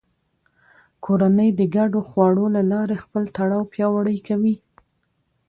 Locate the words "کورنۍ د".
1.05-1.61